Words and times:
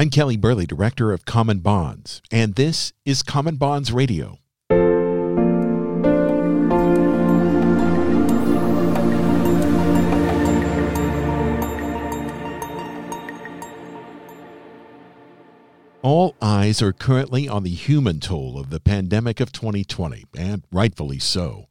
I'm 0.00 0.10
Kelly 0.10 0.36
Burley, 0.36 0.64
Director 0.64 1.12
of 1.12 1.24
Common 1.24 1.58
Bonds, 1.58 2.22
and 2.30 2.54
this 2.54 2.92
is 3.04 3.24
Common 3.24 3.56
Bonds 3.56 3.90
Radio. 3.90 4.38
All 16.00 16.36
eyes 16.40 16.80
are 16.80 16.92
currently 16.92 17.48
on 17.48 17.64
the 17.64 17.70
human 17.70 18.20
toll 18.20 18.56
of 18.56 18.70
the 18.70 18.78
pandemic 18.78 19.40
of 19.40 19.50
2020, 19.50 20.26
and 20.38 20.62
rightfully 20.70 21.18
so. 21.18 21.66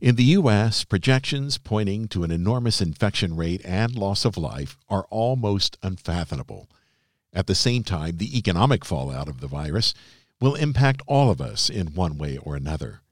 In 0.00 0.16
the 0.16 0.24
U.S., 0.24 0.84
projections 0.84 1.58
pointing 1.58 2.08
to 2.08 2.24
an 2.24 2.30
enormous 2.30 2.80
infection 2.80 3.36
rate 3.36 3.60
and 3.66 3.94
loss 3.94 4.24
of 4.24 4.38
life 4.38 4.78
are 4.88 5.04
almost 5.10 5.76
unfathomable. 5.82 6.70
At 7.36 7.48
the 7.48 7.54
same 7.54 7.84
time, 7.84 8.16
the 8.16 8.38
economic 8.38 8.82
fallout 8.82 9.28
of 9.28 9.40
the 9.40 9.46
virus 9.46 9.92
will 10.40 10.54
impact 10.54 11.02
all 11.06 11.30
of 11.30 11.38
us 11.38 11.68
in 11.68 11.88
one 11.88 12.16
way 12.16 12.38
or 12.38 12.56
another. 12.56 13.02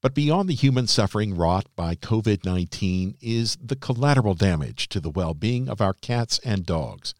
But 0.00 0.14
beyond 0.14 0.48
the 0.48 0.54
human 0.54 0.86
suffering 0.86 1.36
wrought 1.36 1.66
by 1.76 1.94
COVID 1.94 2.46
19 2.46 3.18
is 3.20 3.58
the 3.62 3.76
collateral 3.76 4.32
damage 4.32 4.88
to 4.88 5.00
the 5.00 5.10
well 5.10 5.34
being 5.34 5.68
of 5.68 5.82
our 5.82 5.92
cats 5.92 6.40
and 6.42 6.64
dogs. 6.64 7.12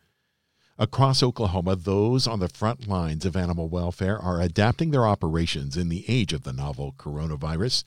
Across 0.78 1.22
Oklahoma, 1.22 1.76
those 1.76 2.26
on 2.26 2.40
the 2.40 2.48
front 2.48 2.88
lines 2.88 3.26
of 3.26 3.36
animal 3.36 3.68
welfare 3.68 4.18
are 4.18 4.40
adapting 4.40 4.90
their 4.90 5.06
operations 5.06 5.76
in 5.76 5.90
the 5.90 6.06
age 6.08 6.32
of 6.32 6.44
the 6.44 6.52
novel 6.54 6.94
coronavirus 6.96 7.84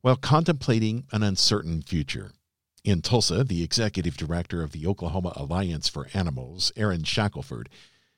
while 0.00 0.16
contemplating 0.16 1.06
an 1.12 1.22
uncertain 1.22 1.80
future. 1.80 2.32
In 2.84 3.02
Tulsa, 3.02 3.44
the 3.44 3.62
executive 3.62 4.16
director 4.16 4.62
of 4.62 4.72
the 4.72 4.86
Oklahoma 4.86 5.32
Alliance 5.36 5.88
for 5.88 6.08
Animals, 6.14 6.72
Erin 6.76 7.02
Shackelford, 7.02 7.68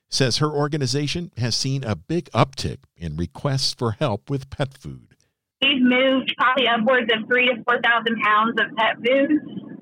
says 0.09 0.37
her 0.37 0.51
organization 0.51 1.31
has 1.37 1.55
seen 1.55 1.83
a 1.83 1.95
big 1.95 2.29
uptick 2.31 2.79
in 2.95 3.15
requests 3.15 3.73
for 3.73 3.93
help 3.93 4.29
with 4.29 4.49
pet 4.49 4.77
food. 4.77 5.15
We've 5.61 5.81
moved 5.81 6.33
probably 6.37 6.67
upwards 6.67 7.09
of 7.13 7.27
three 7.27 7.47
to 7.47 7.63
4,000 7.63 8.17
pounds 8.23 8.59
of 8.59 8.75
pet 8.77 8.95
food 8.97 9.29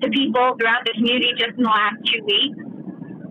to 0.02 0.08
people 0.10 0.56
throughout 0.58 0.84
the 0.84 0.92
community 0.94 1.32
just 1.36 1.56
in 1.56 1.64
the 1.64 1.70
last 1.70 1.96
two 2.04 2.24
weeks. 2.24 2.58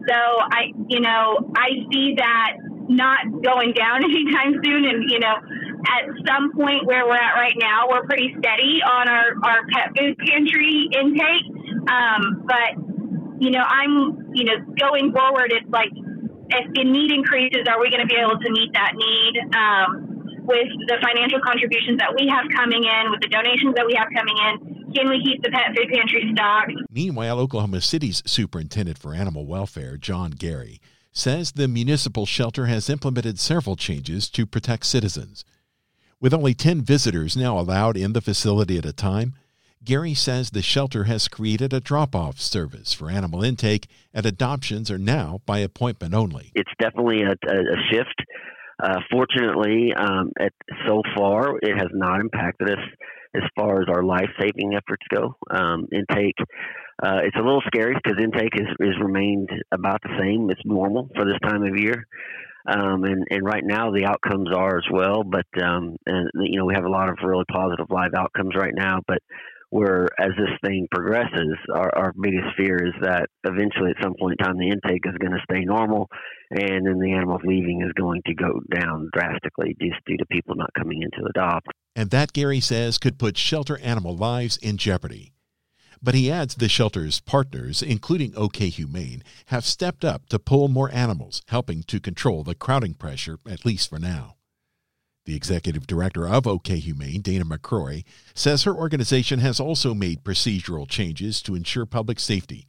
So 0.07 0.15
I, 0.15 0.73
you 0.87 0.99
know, 0.99 1.37
I 1.55 1.69
see 1.91 2.15
that 2.17 2.57
not 2.89 3.19
going 3.43 3.73
down 3.73 4.03
anytime 4.09 4.59
soon. 4.63 4.85
And, 4.85 5.09
you 5.09 5.19
know, 5.19 5.35
at 5.87 6.03
some 6.27 6.51
point 6.53 6.85
where 6.85 7.05
we're 7.05 7.15
at 7.15 7.35
right 7.35 7.55
now, 7.57 7.87
we're 7.89 8.05
pretty 8.05 8.35
steady 8.37 8.81
on 8.83 9.07
our, 9.07 9.35
our 9.43 9.59
pet 9.71 9.95
food 9.97 10.17
pantry 10.17 10.89
intake. 10.91 11.45
Um, 11.87 12.43
but, 12.45 12.75
you 13.39 13.51
know, 13.51 13.63
I'm, 13.63 14.31
you 14.33 14.43
know, 14.45 14.57
going 14.79 15.11
forward, 15.13 15.51
it's 15.51 15.69
like 15.69 15.91
if 16.49 16.73
the 16.73 16.83
need 16.83 17.11
increases, 17.11 17.63
are 17.67 17.79
we 17.79 17.89
going 17.89 18.01
to 18.01 18.07
be 18.07 18.19
able 18.19 18.39
to 18.39 18.51
meet 18.51 18.73
that 18.73 18.93
need? 18.95 19.33
Um, 19.55 20.09
with 20.49 20.67
the 20.87 20.97
financial 20.99 21.39
contributions 21.45 21.99
that 21.99 22.09
we 22.17 22.27
have 22.27 22.49
coming 22.57 22.83
in, 22.83 23.11
with 23.11 23.21
the 23.21 23.29
donations 23.29 23.75
that 23.75 23.85
we 23.85 23.93
have 23.93 24.07
coming 24.09 24.33
in, 24.33 24.93
can 24.95 25.07
we 25.07 25.21
keep 25.23 25.43
the 25.43 25.51
pet 25.51 25.75
food 25.77 25.87
pantry 25.93 26.27
stocked? 26.33 26.73
Meanwhile, 26.89 27.39
Oklahoma 27.39 27.81
City's 27.81 28.23
Superintendent 28.25 28.97
for 28.97 29.13
Animal 29.13 29.45
Welfare, 29.45 29.95
John 29.95 30.31
Gary, 30.31 30.81
says 31.11 31.51
the 31.51 31.67
municipal 31.67 32.25
shelter 32.25 32.65
has 32.65 32.89
implemented 32.89 33.39
several 33.39 33.75
changes 33.75 34.27
to 34.31 34.47
protect 34.47 34.87
citizens. 34.87 35.45
With 36.21 36.33
only 36.33 36.53
10 36.53 36.81
visitors 36.81 37.37
now 37.37 37.57
allowed 37.57 37.95
in 37.95 38.11
the 38.11 38.19
facility 38.19 38.77
at 38.77 38.85
a 38.85 38.91
time, 38.91 39.35
Gary 39.85 40.13
says 40.13 40.49
the 40.49 40.61
shelter 40.61 41.05
has 41.05 41.29
created 41.29 41.71
a 41.71 41.79
drop 41.79 42.13
off 42.13 42.41
service 42.41 42.91
for 42.93 43.09
animal 43.09 43.41
intake, 43.41 43.87
and 44.13 44.25
adoptions 44.25 44.91
are 44.91 44.97
now 44.97 45.39
by 45.45 45.59
appointment 45.59 46.13
only. 46.13 46.51
It's 46.55 46.71
definitely 46.77 47.21
a, 47.21 47.31
a 47.31 47.77
shift. 47.89 48.15
Uh, 48.83 48.99
fortunately, 49.09 49.93
um, 49.93 50.33
at, 50.41 50.51
so 50.85 51.01
far, 51.15 51.57
it 51.61 51.77
has 51.77 51.87
not 51.93 52.19
impacted 52.19 52.69
us 52.69 52.85
as 53.33 53.43
far 53.57 53.81
as 53.81 53.87
our 53.87 54.03
life 54.03 54.29
saving 54.41 54.75
efforts 54.75 55.05
go. 55.15 55.37
Um, 55.49 55.87
intake, 55.93 56.35
uh, 57.01 57.19
it's 57.23 57.37
a 57.37 57.41
little 57.41 57.63
scary 57.67 57.95
because 57.95 58.21
intake 58.21 58.55
has, 58.55 58.67
has 58.81 58.99
remained 59.01 59.49
about 59.71 60.01
the 60.03 60.17
same. 60.19 60.49
It's 60.49 60.65
normal 60.65 61.09
for 61.15 61.23
this 61.23 61.39
time 61.43 61.63
of 61.63 61.77
year. 61.77 62.05
Um, 62.67 63.03
and, 63.03 63.25
and 63.29 63.43
right 63.43 63.63
now 63.63 63.91
the 63.91 64.05
outcomes 64.05 64.49
are 64.55 64.77
as 64.77 64.85
well. 64.91 65.23
But 65.23 65.47
um, 65.61 65.95
and 66.05 66.29
you 66.35 66.57
know 66.57 66.65
we 66.65 66.73
have 66.75 66.85
a 66.85 66.89
lot 66.89 67.09
of 67.09 67.17
really 67.23 67.45
positive 67.51 67.87
live 67.89 68.13
outcomes 68.15 68.55
right 68.55 68.73
now. 68.75 68.99
But 69.07 69.19
where 69.71 70.07
as 70.19 70.31
this 70.37 70.49
thing 70.65 70.87
progresses, 70.91 71.55
our, 71.73 71.95
our 71.95 72.13
biggest 72.19 72.47
fear 72.57 72.75
is 72.87 72.93
that 73.01 73.27
eventually 73.43 73.91
at 73.91 74.03
some 74.03 74.15
point 74.19 74.37
in 74.39 74.45
time 74.45 74.57
the 74.57 74.69
intake 74.69 75.05
is 75.05 75.15
going 75.19 75.31
to 75.31 75.43
stay 75.49 75.63
normal, 75.63 76.07
and 76.49 76.85
then 76.85 76.99
the 76.99 77.13
animals 77.13 77.41
leaving 77.43 77.81
is 77.85 77.93
going 77.93 78.21
to 78.25 78.33
go 78.33 78.59
down 78.73 79.09
drastically 79.13 79.75
just 79.79 80.03
due 80.05 80.17
to 80.17 80.25
people 80.25 80.55
not 80.55 80.73
coming 80.77 81.01
in 81.03 81.11
to 81.11 81.29
adopt. 81.29 81.67
And 81.95 82.09
that 82.09 82.33
Gary 82.33 82.59
says 82.59 82.97
could 82.97 83.19
put 83.19 83.37
shelter 83.37 83.77
animal 83.79 84.15
lives 84.15 84.57
in 84.57 84.77
jeopardy. 84.77 85.33
But 86.01 86.15
he 86.15 86.31
adds 86.31 86.55
the 86.55 86.69
shelter's 86.69 87.19
partners, 87.19 87.81
including 87.81 88.33
OK 88.35 88.69
Humane, 88.69 89.23
have 89.47 89.65
stepped 89.65 90.05
up 90.05 90.27
to 90.29 90.39
pull 90.39 90.69
more 90.69 90.89
animals, 90.93 91.41
helping 91.49 91.83
to 91.83 91.99
control 91.99 92.43
the 92.43 92.55
crowding 92.55 92.93
pressure, 92.93 93.37
at 93.45 93.65
least 93.65 93.89
for 93.89 93.99
now. 93.99 94.35
The 95.25 95.35
executive 95.35 95.85
director 95.85 96.27
of 96.27 96.47
OK 96.47 96.77
Humane, 96.77 97.21
Dana 97.21 97.43
McCrory, 97.43 98.05
says 98.33 98.63
her 98.63 98.73
organization 98.73 99.39
has 99.39 99.59
also 99.59 99.93
made 99.93 100.23
procedural 100.23 100.87
changes 100.87 101.41
to 101.41 101.55
ensure 101.55 101.85
public 101.85 102.19
safety, 102.19 102.65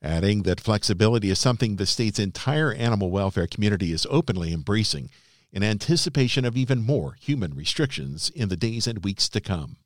adding 0.00 0.42
that 0.44 0.60
flexibility 0.60 1.28
is 1.28 1.38
something 1.38 1.76
the 1.76 1.86
state's 1.86 2.18
entire 2.18 2.72
animal 2.72 3.10
welfare 3.10 3.46
community 3.46 3.92
is 3.92 4.06
openly 4.10 4.52
embracing 4.52 5.10
in 5.52 5.62
anticipation 5.62 6.46
of 6.46 6.56
even 6.56 6.80
more 6.80 7.14
human 7.20 7.54
restrictions 7.54 8.30
in 8.30 8.48
the 8.48 8.56
days 8.56 8.86
and 8.86 9.04
weeks 9.04 9.28
to 9.28 9.40
come 9.40 9.76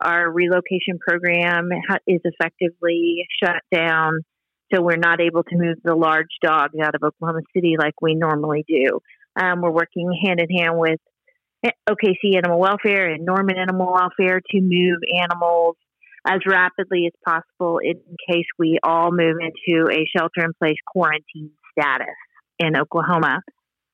our 0.00 0.30
relocation 0.30 0.98
program 1.00 1.68
is 2.06 2.20
effectively 2.24 3.26
shut 3.42 3.62
down. 3.72 4.20
So 4.72 4.82
we're 4.82 4.96
not 4.96 5.20
able 5.20 5.42
to 5.44 5.56
move 5.56 5.76
the 5.84 5.94
large 5.94 6.28
dogs 6.42 6.74
out 6.82 6.94
of 6.94 7.02
Oklahoma 7.02 7.42
City 7.54 7.76
like 7.78 8.00
we 8.00 8.14
normally 8.14 8.64
do. 8.66 9.00
Um, 9.36 9.60
we're 9.60 9.70
working 9.70 10.10
hand 10.24 10.40
in 10.40 10.56
hand 10.56 10.78
with 10.78 11.00
OKC 11.88 12.36
Animal 12.36 12.58
Welfare 12.58 13.10
and 13.10 13.24
Norman 13.24 13.56
Animal 13.58 13.92
Welfare 13.92 14.40
to 14.50 14.60
move 14.60 14.98
animals 15.22 15.76
as 16.26 16.40
rapidly 16.46 17.06
as 17.06 17.12
possible 17.24 17.78
in 17.82 18.00
case 18.28 18.46
we 18.58 18.78
all 18.82 19.10
move 19.12 19.36
into 19.40 19.90
a 19.90 20.06
shelter 20.16 20.44
in 20.44 20.52
place 20.58 20.76
quarantine 20.86 21.50
status 21.72 22.06
in 22.58 22.76
Oklahoma. 22.76 23.40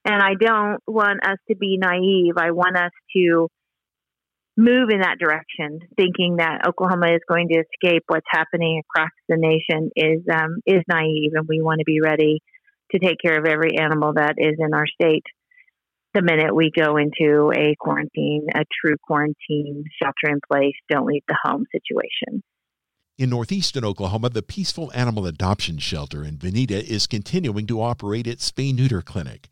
And 0.05 0.23
I 0.23 0.35
don't 0.39 0.79
want 0.87 1.25
us 1.27 1.39
to 1.49 1.57
be 1.57 1.79
naive. 1.79 2.35
I 2.37 2.53
want 2.53 2.77
us 2.77 2.93
to 3.17 3.49
move 4.61 4.91
in 4.91 5.01
that 5.01 5.19
direction, 5.19 5.81
thinking 5.97 6.37
that 6.37 6.67
Oklahoma 6.69 7.09
is 7.15 7.21
going 7.29 7.49
to 7.49 7.61
escape 7.61 8.05
what's 8.09 8.27
happening 8.29 8.83
across 8.85 9.11
the 9.29 9.37
nation 9.37 9.91
is 9.97 10.21
um, 10.33 10.61
is 10.67 10.83
naive, 10.89 11.33
and 11.35 11.49
we 11.49 11.61
want 11.63 11.79
to 11.81 11.85
be 11.85 12.01
ready 12.01 12.43
to 12.93 12.99
take 12.99 13.17
care 13.25 13.39
of 13.39 13.47
every 13.47 13.79
animal 13.79 14.13
that 14.15 14.35
is 14.39 14.57
in 14.59 14.75
our 14.75 14.87
state 14.87 15.25
the 16.15 16.23
minute 16.23 16.55
we 16.55 16.73
go 16.77 16.97
into 16.97 17.53
a 17.55 17.77
quarantine, 17.79 18.47
a 18.55 18.65
true 18.81 18.97
quarantine, 19.07 19.85
shelter 20.03 20.33
in 20.33 20.41
place, 20.51 20.75
don't 20.91 21.07
leave 21.07 21.23
the 21.29 21.39
home 21.45 21.65
situation. 21.71 22.43
In 23.17 23.31
northeastern 23.31 23.85
Oklahoma, 23.85 24.31
the 24.31 24.43
Peaceful 24.43 24.91
Animal 24.95 25.27
Adoption 25.27 25.79
Shelter 25.79 26.25
in 26.25 26.37
Vinita 26.37 26.83
is 26.83 27.07
continuing 27.07 27.67
to 27.67 27.81
operate 27.81 28.27
its 28.27 28.51
spay 28.51 28.75
neuter 28.75 29.03
clinic. 29.03 29.51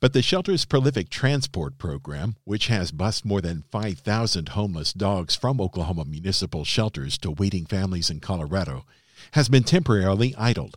But 0.00 0.12
the 0.12 0.22
shelter's 0.22 0.64
prolific 0.64 1.10
transport 1.10 1.78
program, 1.78 2.36
which 2.44 2.68
has 2.68 2.92
bused 2.92 3.24
more 3.24 3.40
than 3.40 3.64
5,000 3.70 4.50
homeless 4.50 4.92
dogs 4.92 5.34
from 5.34 5.60
Oklahoma 5.60 6.04
municipal 6.04 6.64
shelters 6.64 7.18
to 7.18 7.30
waiting 7.30 7.66
families 7.66 8.10
in 8.10 8.20
Colorado, 8.20 8.84
has 9.32 9.48
been 9.48 9.64
temporarily 9.64 10.34
idled. 10.36 10.76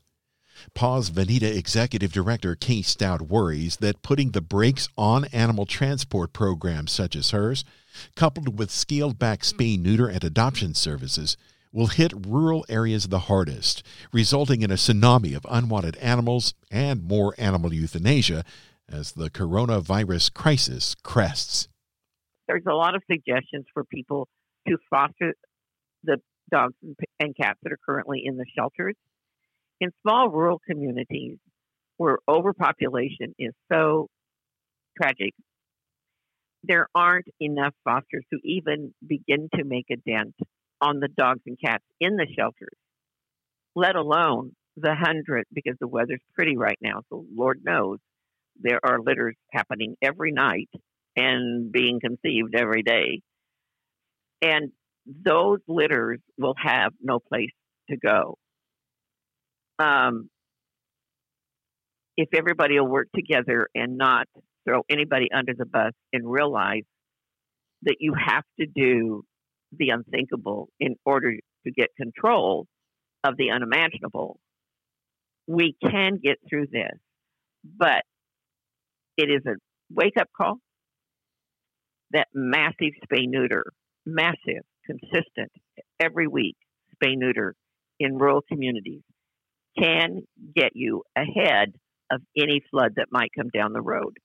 PAWS 0.73 1.09
Vinita 1.09 1.57
Executive 1.57 2.11
Director 2.11 2.55
Kay 2.55 2.81
Stout 2.81 3.23
worries 3.23 3.77
that 3.77 4.01
putting 4.01 4.31
the 4.31 4.41
brakes 4.41 4.87
on 4.97 5.25
animal 5.25 5.65
transport 5.65 6.31
programs 6.31 6.91
such 6.91 7.15
as 7.15 7.31
hers, 7.31 7.65
coupled 8.15 8.57
with 8.57 8.71
scaled 8.71 9.19
back 9.19 9.41
spay, 9.41 9.79
neuter, 9.79 10.07
and 10.07 10.23
adoption 10.23 10.73
services, 10.73 11.37
will 11.71 11.87
hit 11.87 12.13
rural 12.25 12.65
areas 12.69 13.07
the 13.07 13.19
hardest, 13.19 13.83
resulting 14.11 14.61
in 14.61 14.71
a 14.71 14.75
tsunami 14.75 15.35
of 15.35 15.45
unwanted 15.49 15.97
animals 15.97 16.53
and 16.71 17.03
more 17.03 17.33
animal 17.37 17.73
euthanasia 17.73 18.45
as 18.91 19.13
the 19.13 19.29
coronavirus 19.29 20.33
crisis 20.33 20.95
crests. 21.03 21.67
There's 22.47 22.63
a 22.67 22.73
lot 22.73 22.95
of 22.95 23.01
suggestions 23.09 23.65
for 23.73 23.83
people 23.83 24.27
to 24.67 24.77
foster 24.89 25.33
the 26.03 26.17
dogs 26.51 26.75
and 27.19 27.35
cats 27.35 27.59
that 27.63 27.71
are 27.71 27.79
currently 27.85 28.21
in 28.25 28.37
the 28.37 28.45
shelters. 28.57 28.95
In 29.79 29.91
small 30.01 30.29
rural 30.29 30.59
communities 30.69 31.37
where 31.97 32.17
overpopulation 32.27 33.33
is 33.39 33.53
so 33.71 34.07
tragic, 35.01 35.33
there 36.63 36.87
aren't 36.95 37.27
enough 37.39 37.73
fosters 37.83 38.25
to 38.31 38.39
even 38.43 38.93
begin 39.05 39.49
to 39.55 39.63
make 39.63 39.87
a 39.91 39.97
dent 39.97 40.35
on 40.81 40.99
the 40.99 41.07
dogs 41.07 41.41
and 41.45 41.57
cats 41.63 41.83
in 41.99 42.15
the 42.15 42.27
shelters, 42.37 42.77
let 43.75 43.95
alone 43.95 44.51
the 44.75 44.95
hundred, 44.95 45.45
because 45.53 45.75
the 45.79 45.87
weather's 45.87 46.21
pretty 46.33 46.57
right 46.57 46.77
now, 46.81 47.01
so 47.09 47.25
Lord 47.35 47.61
knows 47.63 47.99
there 48.59 48.79
are 48.83 48.99
litters 48.99 49.35
happening 49.51 49.95
every 50.01 50.31
night 50.31 50.69
and 51.15 51.71
being 51.71 51.99
conceived 51.99 52.55
every 52.55 52.83
day. 52.83 53.21
And 54.41 54.71
those 55.05 55.59
litters 55.67 56.19
will 56.37 56.55
have 56.61 56.93
no 57.01 57.19
place 57.19 57.51
to 57.89 57.97
go. 57.97 58.37
Um, 59.79 60.29
if 62.15 62.29
everybody 62.35 62.79
will 62.79 62.87
work 62.87 63.07
together 63.15 63.67
and 63.73 63.97
not 63.97 64.27
throw 64.67 64.81
anybody 64.89 65.29
under 65.35 65.53
the 65.57 65.65
bus 65.65 65.93
and 66.11 66.29
realize 66.29 66.83
that 67.83 67.97
you 67.99 68.13
have 68.13 68.43
to 68.59 68.65
do 68.65 69.23
the 69.77 69.89
unthinkable 69.89 70.69
in 70.79 70.95
order 71.05 71.33
to 71.65 71.71
get 71.71 71.89
control 71.97 72.65
of 73.23 73.35
the 73.37 73.51
unimaginable, 73.51 74.39
we 75.47 75.75
can 75.81 76.19
get 76.23 76.37
through 76.49 76.67
this. 76.71 76.97
But 77.63 78.03
it 79.17 79.29
is 79.29 79.45
a 79.45 79.55
wake 79.91 80.17
up 80.19 80.27
call 80.35 80.57
that 82.11 82.27
massive 82.33 82.93
spay 83.05 83.27
neuter, 83.27 83.65
massive, 84.05 84.63
consistent, 84.85 85.51
every 85.99 86.27
week 86.27 86.55
spay 86.95 87.17
neuter 87.17 87.55
in 87.99 88.17
rural 88.17 88.41
communities 88.47 89.01
can 89.77 90.21
get 90.55 90.71
you 90.75 91.03
ahead 91.15 91.73
of 92.11 92.21
any 92.37 92.61
flood 92.69 92.93
that 92.97 93.07
might 93.11 93.31
come 93.35 93.49
down 93.49 93.73
the 93.73 93.81
road. 93.81 94.17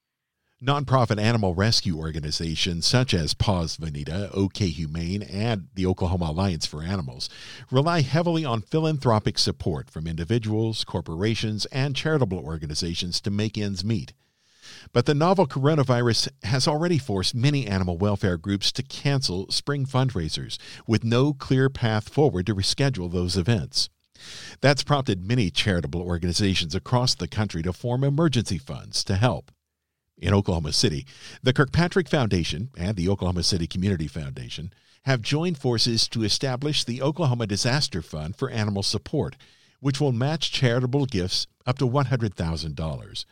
Nonprofit 0.63 1.21
animal 1.21 1.55
rescue 1.55 1.97
organizations 1.97 2.85
such 2.85 3.15
as 3.15 3.33
PAWS 3.33 3.77
Vinita, 3.77 4.29
OK 4.35 4.67
Humane, 4.67 5.23
and 5.23 5.69
the 5.75 5.87
Oklahoma 5.87 6.31
Alliance 6.31 6.67
for 6.67 6.83
Animals 6.83 7.31
rely 7.71 8.01
heavily 8.01 8.45
on 8.45 8.63
philanthropic 8.63 9.39
support 9.39 9.89
from 9.89 10.09
individuals, 10.09 10.83
corporations, 10.83 11.65
and 11.67 11.95
charitable 11.95 12.41
organizations 12.41 13.21
to 13.21 13.31
make 13.31 13.57
ends 13.57 13.85
meet. 13.85 14.13
But 14.93 15.07
the 15.07 15.15
novel 15.15 15.47
coronavirus 15.47 16.29
has 16.45 16.69
already 16.69 16.99
forced 16.99 17.35
many 17.35 17.67
animal 17.67 17.99
welfare 17.99 18.37
groups 18.37 18.73
to 18.73 18.83
cancel 18.83 19.51
spring 19.51 19.87
fundraisers 19.87 20.59
with 20.87 21.05
no 21.05 21.33
clear 21.33 21.69
path 21.69 22.09
forward 22.09 22.47
to 22.47 22.55
reschedule 22.55 23.11
those 23.11 23.37
events. 23.37 23.89
That's 24.61 24.83
prompted 24.83 25.27
many 25.27 25.51
charitable 25.51 26.03
organizations 26.03 26.75
across 26.75 27.15
the 27.15 27.29
country 27.29 27.63
to 27.63 27.73
form 27.73 28.03
emergency 28.03 28.59
funds 28.59 29.05
to 29.05 29.17
help. 29.17 29.53
In 30.21 30.35
Oklahoma 30.35 30.73
City, 30.73 31.07
the 31.43 31.53
Kirkpatrick 31.53 32.09
Foundation 32.09 32.71
and 32.77 32.97
the 32.97 33.09
Oklahoma 33.09 33.45
City 33.45 33.69
Community 33.69 34.09
Foundation 34.09 34.73
have 35.05 35.23
joined 35.23 35.59
forces 35.59 36.09
to 36.09 36.25
establish 36.25 36.85
the 36.85 37.01
Oklahoma 37.01 37.47
Disaster 37.47 38.03
Fund 38.03 38.35
for 38.35 38.51
Animal 38.51 38.83
Support, 38.83 39.37
which 39.81 40.01
will 40.01 40.13
match 40.13 40.51
charitable 40.51 41.07
gifts 41.07 41.47
up 41.65 41.79
to 41.79 41.89
$100,000. 41.89 43.25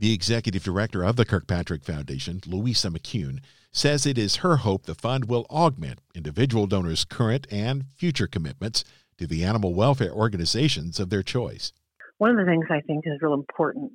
The 0.00 0.14
executive 0.14 0.62
director 0.62 1.02
of 1.04 1.16
the 1.16 1.24
Kirkpatrick 1.24 1.82
Foundation, 1.82 2.40
Louisa 2.46 2.88
McCune, 2.88 3.40
says 3.72 4.06
it 4.06 4.16
is 4.16 4.36
her 4.36 4.58
hope 4.58 4.86
the 4.86 4.94
fund 4.94 5.28
will 5.28 5.44
augment 5.50 5.98
individual 6.14 6.68
donors' 6.68 7.04
current 7.04 7.48
and 7.50 7.86
future 7.96 8.28
commitments 8.28 8.84
to 9.16 9.26
the 9.26 9.42
animal 9.42 9.74
welfare 9.74 10.12
organizations 10.12 11.00
of 11.00 11.10
their 11.10 11.24
choice. 11.24 11.72
One 12.18 12.30
of 12.30 12.36
the 12.36 12.44
things 12.44 12.66
I 12.70 12.80
think 12.82 13.08
is 13.08 13.18
real 13.20 13.34
important 13.34 13.90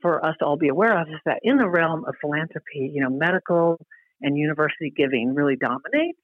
for 0.00 0.24
us 0.24 0.34
to 0.38 0.46
all 0.46 0.56
be 0.56 0.68
aware 0.68 0.98
of 0.98 1.06
is 1.08 1.20
that 1.26 1.40
in 1.42 1.58
the 1.58 1.68
realm 1.68 2.06
of 2.08 2.14
philanthropy, 2.18 2.90
you 2.94 3.02
know, 3.02 3.10
medical 3.10 3.78
and 4.22 4.38
university 4.38 4.90
giving 4.96 5.34
really 5.34 5.56
dominates, 5.56 6.18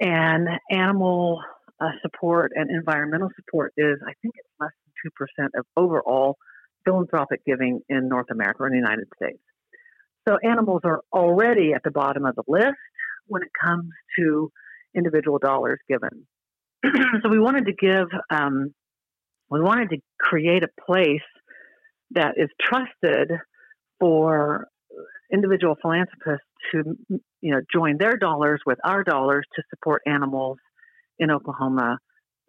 and 0.00 0.48
animal 0.72 1.40
uh, 1.80 1.90
support 2.02 2.50
and 2.56 2.68
environmental 2.68 3.28
support 3.36 3.74
is, 3.76 3.98
I 4.02 4.14
think, 4.22 4.34
it's 4.36 4.48
less 4.58 4.72
than 4.84 4.92
two 5.04 5.10
percent 5.14 5.52
of 5.56 5.64
overall 5.76 6.36
philanthropic 6.84 7.44
giving 7.44 7.80
in 7.88 8.08
North 8.08 8.30
America 8.30 8.62
or 8.62 8.66
in 8.66 8.72
the 8.72 8.78
United 8.78 9.06
States. 9.20 9.40
So 10.28 10.36
animals 10.42 10.82
are 10.84 11.00
already 11.12 11.72
at 11.74 11.82
the 11.82 11.90
bottom 11.90 12.24
of 12.24 12.34
the 12.34 12.42
list 12.46 12.76
when 13.26 13.42
it 13.42 13.48
comes 13.64 13.90
to 14.18 14.50
individual 14.94 15.38
dollars 15.38 15.78
given. 15.88 16.26
so 17.22 17.28
we 17.28 17.38
wanted 17.38 17.66
to 17.66 17.72
give, 17.72 18.08
um, 18.30 18.74
we 19.50 19.60
wanted 19.60 19.90
to 19.90 19.98
create 20.20 20.62
a 20.62 20.68
place 20.86 21.20
that 22.10 22.34
is 22.36 22.48
trusted 22.60 23.32
for 24.00 24.68
individual 25.32 25.76
philanthropists 25.80 26.46
to, 26.72 26.96
you 27.40 27.52
know, 27.52 27.60
join 27.72 27.96
their 27.98 28.16
dollars 28.16 28.60
with 28.66 28.78
our 28.84 29.04
dollars 29.04 29.44
to 29.54 29.62
support 29.70 30.02
animals 30.06 30.58
in 31.18 31.30
Oklahoma 31.30 31.98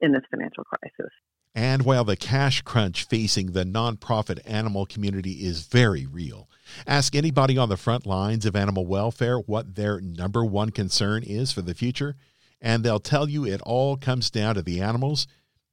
in 0.01 0.11
this 0.11 0.21
financial 0.31 0.63
crisis. 0.63 1.11
And 1.59 1.83
while 1.83 2.05
the 2.05 2.15
cash 2.15 2.61
crunch 2.61 3.03
facing 3.03 3.47
the 3.47 3.65
nonprofit 3.65 4.39
animal 4.45 4.85
community 4.85 5.45
is 5.45 5.67
very 5.67 6.05
real, 6.05 6.49
ask 6.87 7.13
anybody 7.13 7.57
on 7.57 7.67
the 7.67 7.75
front 7.75 8.05
lines 8.05 8.45
of 8.45 8.55
animal 8.55 8.85
welfare 8.85 9.39
what 9.39 9.75
their 9.75 9.99
number 9.99 10.45
one 10.45 10.69
concern 10.69 11.21
is 11.21 11.51
for 11.51 11.61
the 11.61 11.73
future, 11.73 12.15
and 12.61 12.81
they'll 12.81 13.01
tell 13.01 13.27
you 13.27 13.45
it 13.45 13.61
all 13.63 13.97
comes 13.97 14.29
down 14.29 14.55
to 14.55 14.61
the 14.61 14.79
animals 14.79 15.27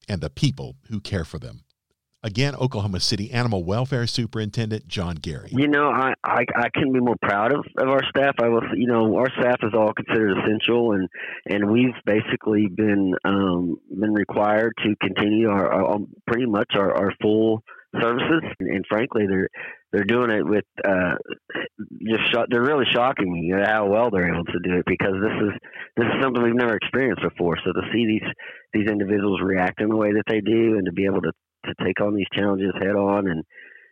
and 0.08 0.20
the 0.20 0.28
people 0.28 0.74
who 0.88 0.98
care 0.98 1.24
for 1.24 1.38
them. 1.38 1.62
Again, 2.26 2.56
Oklahoma 2.56 2.98
City 2.98 3.30
Animal 3.30 3.62
Welfare 3.62 4.04
Superintendent 4.04 4.88
John 4.88 5.14
Gary. 5.14 5.50
You 5.52 5.68
know, 5.68 5.90
I, 5.90 6.12
I, 6.24 6.44
I 6.56 6.68
couldn't 6.74 6.92
be 6.92 6.98
more 6.98 7.14
proud 7.22 7.52
of, 7.52 7.64
of 7.78 7.88
our 7.88 8.02
staff. 8.10 8.34
I 8.42 8.48
was, 8.48 8.64
you 8.74 8.88
know, 8.88 9.14
our 9.16 9.30
staff 9.38 9.58
is 9.62 9.72
all 9.74 9.92
considered 9.92 10.36
essential, 10.36 10.90
and 10.90 11.08
and 11.48 11.70
we've 11.70 11.94
basically 12.04 12.66
been 12.66 13.14
um, 13.24 13.76
been 13.96 14.12
required 14.12 14.72
to 14.82 14.96
continue 15.00 15.48
our, 15.48 15.72
our 15.72 15.98
pretty 16.26 16.46
much 16.46 16.72
our, 16.74 16.92
our 16.96 17.12
full 17.22 17.62
services, 18.00 18.42
and, 18.58 18.70
and 18.70 18.84
frankly, 18.88 19.26
they're 19.28 19.48
they're 19.92 20.02
doing 20.02 20.32
it 20.32 20.44
with 20.44 20.64
uh, 20.84 21.14
just 22.08 22.22
sh- 22.32 22.48
they're 22.50 22.60
really 22.60 22.86
shocking 22.92 23.32
me 23.32 23.52
how 23.64 23.86
well 23.86 24.10
they're 24.10 24.34
able 24.34 24.44
to 24.46 24.58
do 24.64 24.78
it 24.78 24.84
because 24.84 25.14
this 25.22 25.46
is 25.46 25.52
this 25.96 26.06
is 26.06 26.20
something 26.20 26.42
we've 26.42 26.56
never 26.56 26.74
experienced 26.74 27.22
before. 27.22 27.56
So 27.64 27.72
to 27.72 27.82
see 27.92 28.04
these 28.04 28.28
these 28.72 28.90
individuals 28.90 29.40
react 29.40 29.80
in 29.80 29.90
the 29.90 29.96
way 29.96 30.10
that 30.10 30.24
they 30.26 30.40
do, 30.40 30.76
and 30.76 30.86
to 30.86 30.92
be 30.92 31.04
able 31.04 31.22
to 31.22 31.30
to 31.66 31.84
take 31.84 32.00
on 32.00 32.14
these 32.14 32.26
challenges 32.32 32.72
head 32.80 32.96
on 32.96 33.28
and 33.28 33.44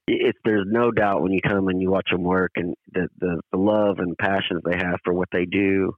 it's 0.06 0.38
there's 0.44 0.67
no 0.69 0.91
doubt 0.91 1.23
when 1.23 1.32
you 1.32 1.41
come 1.41 1.69
and 1.69 1.81
you 1.81 1.91
watch 1.91 2.09
them 2.11 2.23
work 2.23 2.53
and 2.56 2.75
the 2.93 3.09
the, 3.19 3.41
the 3.53 3.59
love 3.59 3.99
and 3.99 4.17
passion 4.19 4.61
that 4.62 4.71
they 4.71 4.76
have 4.76 4.99
for 5.05 5.15
what 5.15 5.29
they 5.32 5.47
do 5.47 5.93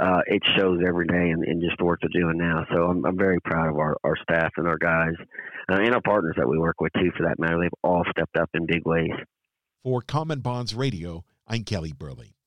uh, 0.00 0.20
it 0.26 0.42
shows 0.56 0.80
every 0.86 1.06
day 1.06 1.30
in, 1.30 1.42
in 1.44 1.60
just 1.60 1.76
the 1.78 1.84
work 1.84 2.00
they're 2.00 2.22
doing 2.22 2.38
now. 2.38 2.64
So 2.72 2.84
I'm, 2.84 3.04
I'm 3.04 3.18
very 3.18 3.40
proud 3.40 3.68
of 3.68 3.78
our, 3.78 3.96
our 4.04 4.16
staff 4.22 4.52
and 4.56 4.68
our 4.68 4.78
guys 4.78 5.14
uh, 5.70 5.74
and 5.74 5.94
our 5.94 6.00
partners 6.00 6.36
that 6.38 6.48
we 6.48 6.58
work 6.58 6.80
with 6.80 6.92
too, 6.92 7.10
for 7.16 7.26
that 7.26 7.38
matter. 7.38 7.58
They've 7.60 7.70
all 7.82 8.04
stepped 8.10 8.36
up 8.36 8.48
in 8.54 8.66
big 8.66 8.86
ways. 8.86 9.10
For 9.82 10.00
Common 10.02 10.40
Bonds 10.40 10.74
Radio, 10.74 11.24
I'm 11.46 11.64
Kelly 11.64 11.92
Burley. 11.92 12.37